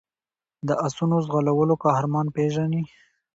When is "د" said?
0.67-0.69